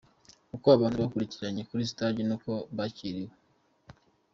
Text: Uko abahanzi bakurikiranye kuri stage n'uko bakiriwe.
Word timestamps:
Uko 0.55 0.65
abahanzi 0.69 0.99
bakurikiranye 1.03 1.61
kuri 1.69 1.89
stage 1.91 2.21
n'uko 2.25 2.51
bakiriwe. 2.77 3.33